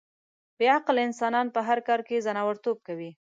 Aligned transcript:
بې 0.57 0.67
عقل 0.75 0.95
انسانان 1.07 1.47
په 1.55 1.59
هر 1.67 1.79
کار 1.87 1.99
کې 2.07 2.23
ځناورتوب 2.25 2.77
کوي. 2.87 3.11